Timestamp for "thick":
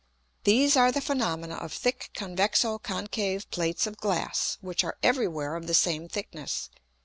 1.71-2.09